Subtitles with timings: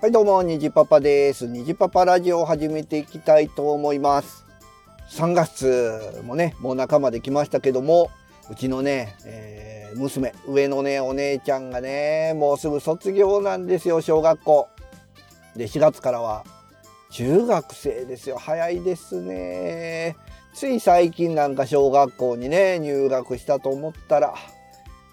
[0.00, 1.48] はいどうも、にじパパです。
[1.48, 4.46] にじパパラジオを始めていきたいと思います。
[5.10, 8.08] 3月もね、もう仲間で来ましたけども、
[8.48, 14.68] うちのね、えー、娘、上のね、お姉ちゃんがね、もうすぐ卒業なんですよ、小学校。
[15.56, 16.44] で、4月からは
[17.10, 18.38] 中学生ですよ。
[18.38, 20.14] 早いですね。
[20.54, 24.34] つい最近なんか小学校にね、入学したと思ったら、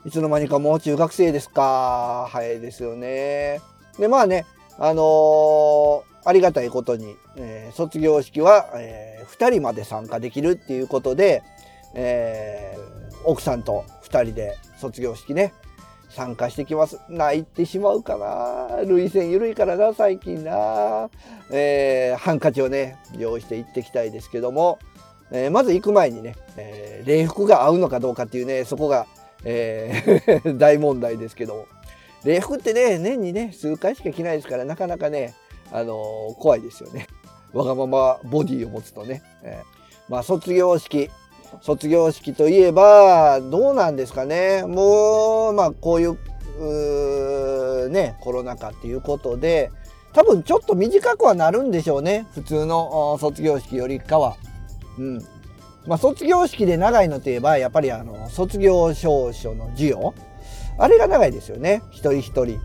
[0.05, 2.27] いつの間にかもう中学生ですか。
[2.29, 3.61] 早いですよね。
[3.97, 4.45] で、まあね、
[4.77, 11.43] あのー、ありがたいことに、えー、卒業式は、えー、2人まで参加できるっていうことで、
[11.93, 15.53] えー、奥さんと2人で卒業式ね、
[16.09, 16.99] 参加してきます。
[17.09, 18.83] 泣いてしまうかな。
[18.85, 21.09] 涙腺緩いからな、最近な。
[21.51, 24.79] えー、ハンカチをね、用意して行ってきたいですけども、
[25.31, 29.07] えー、まず行く前にね、えー、礼服が合うのかどうかっていうね、そこが、
[29.43, 31.65] えー、 大問題ですけども。
[32.25, 35.35] 礼服ってね、年にね、数回しか着ないですから、なかなかね、
[35.71, 37.07] あのー、怖いですよね。
[37.53, 39.21] わがままボディを持つとね。
[39.43, 41.09] えー、まあ、卒業式。
[41.61, 44.63] 卒業式といえば、どうなんですかね。
[44.65, 46.17] もう、まあ、こういう、
[47.85, 49.71] うね、コロナ禍っていうことで、
[50.11, 52.25] 多分ちょっと短くはなるんでしょうね。
[52.33, 54.35] 普通の卒業式よりかは。
[54.97, 55.19] うん。
[55.85, 60.13] まあ、卒業式で長いのといえば、やっぱりあの、卒業証書の授与。
[60.77, 62.59] あれが長いですよね一人一人。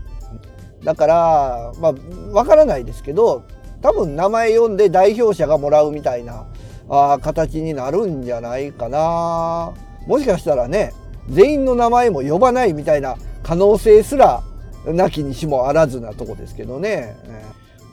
[0.83, 1.93] だからまあ
[2.31, 3.45] わからないですけど
[3.81, 6.45] 多分名前読んで代表者がもらうみたいな
[6.89, 9.73] あ形になるんじゃないかな。
[10.07, 10.93] もしかしたらね
[11.29, 14.41] 全員の名前も呼ばないみたいな可能性すら
[14.85, 17.15] なきにしもあらずなとこですけどね。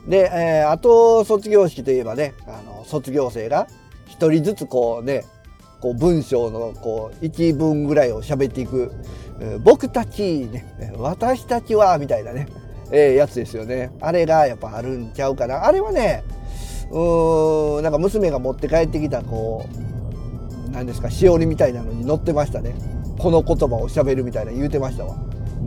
[0.07, 3.67] で、えー、あと卒業式といえばねあの卒業生が
[4.07, 5.23] 一人ずつこうね
[5.81, 8.91] こう文章のこう一文ぐらいを喋っていく。
[9.63, 12.49] 僕たちね私たちはみたいなね、
[12.91, 13.89] えー、やつですよね。
[14.01, 15.65] あれがやっぱあるんちゃうかな。
[15.65, 16.25] あれはね
[16.91, 19.65] うーんなんか娘が持って帰ってきたこ
[20.67, 22.75] う何ですかしおりみたいなのに載ってましたね。
[23.17, 25.15] この言葉を喋るみたいな言うてましたわ。
[25.15, 25.61] う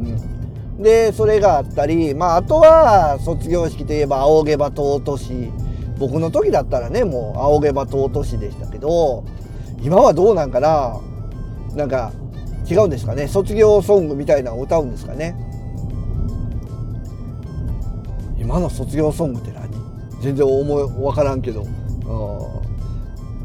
[0.79, 5.51] ん、でそれがあったりまああとは卒業式といえば仰げば尊し
[5.99, 9.25] 僕の時だったらねもう仰げば尊しでしたけど
[9.83, 11.01] 今はどうなんかな？
[11.75, 12.13] なんか
[12.71, 13.27] 違うんですかね？
[13.27, 15.35] 卒業ソングみたいなのを歌うんですかね？
[18.39, 19.71] 今の卒業ソングって何？
[20.21, 21.67] 全然思い分からんけど、う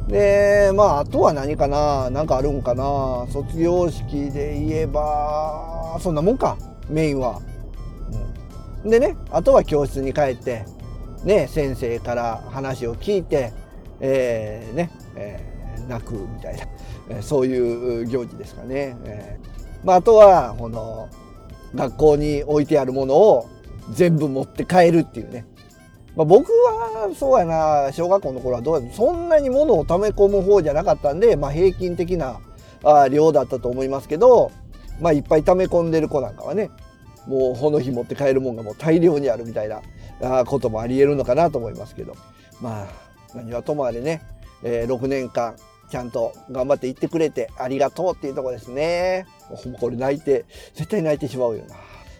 [0.03, 2.09] ん、でまああとは何かな？
[2.11, 3.25] 何かあるんかな？
[3.31, 6.57] 卒業式で言えばそんなもんか。
[6.89, 7.41] メインは、
[8.83, 10.65] うん、でねあとは教室に帰って
[11.23, 13.51] ね先生から話を聞いて
[13.99, 15.56] えー、ね、えー
[15.87, 16.63] 泣くみたいな、
[17.17, 18.97] えそういう行事ですかね。
[19.05, 19.39] え
[19.83, 21.07] まあ、あとはこの
[21.75, 23.47] 学校に置いてあるものを
[23.91, 25.45] 全部持って帰るっていうね。
[26.15, 32.39] まあ、僕はそうやな小学校の頃はどうやそんなに物を溜め込む方じゃなかったんで、まあ、平均的な
[32.83, 34.51] あ量だったと思いますけど、
[34.99, 36.71] まあ、いっぱい溜め込んでる子なんかはね
[37.27, 39.81] もうこの日持って帰るもんがもう大量にあるみたいな
[40.45, 42.15] こともありえるのかなと思いますけど
[42.61, 42.87] まあ
[43.35, 44.21] 何はともあれね、
[44.63, 45.55] えー、6年間
[45.89, 49.25] ちゃんと頑張って行ってくれてありがとうっていうとこですね。
[49.79, 51.75] これ泣いて、絶対泣いてしまうよな。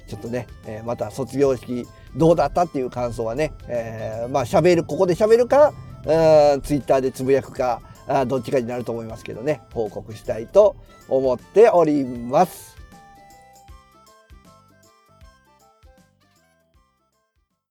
[0.08, 1.86] ちょっとね、えー、また卒業式
[2.16, 5.74] どうだったっていう感想はね、えー、まあ喋る、ここで喋るか、
[6.04, 10.78] ツイッターでつぶやくか、あどっちかになると思いますけどね、報告したいと
[11.10, 12.77] 思っております。